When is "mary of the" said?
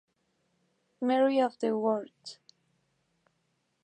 0.99-1.77